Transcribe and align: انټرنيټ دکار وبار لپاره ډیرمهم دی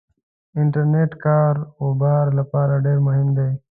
انټرنيټ 0.61 1.11
دکار 1.17 1.55
وبار 1.87 2.25
لپاره 2.39 2.73
ډیرمهم 2.85 3.27
دی 3.37 3.49